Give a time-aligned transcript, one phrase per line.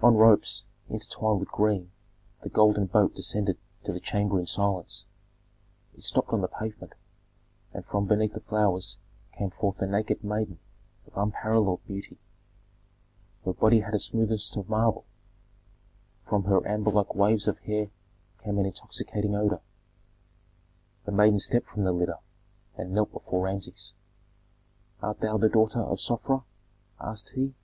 [0.00, 1.90] On ropes, entwined with green,
[2.42, 5.06] the golden boat descended to the chamber in silence.
[5.96, 6.92] It stopped on the pavement,
[7.74, 8.96] and from beneath the flowers
[9.36, 10.60] came forth a naked maiden
[11.08, 12.16] of unparalleled beauty.
[13.44, 15.04] Her body had the smoothness of marble;
[16.28, 17.90] from her amber like waves of hair
[18.44, 19.60] came an intoxicating odor.
[21.06, 22.18] The maiden stepped from the litter
[22.76, 23.94] and knelt before Rameses.
[25.02, 26.44] "Art thou the daughter of Sofra?"
[27.00, 27.54] asked he.